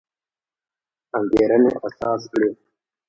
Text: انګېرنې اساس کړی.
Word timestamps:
انګېرنې 1.17 1.71
اساس 1.87 2.21
کړی. 2.31 2.49